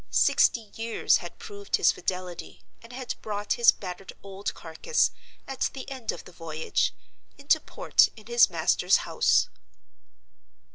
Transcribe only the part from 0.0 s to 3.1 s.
Sixty years had proved his fidelity, and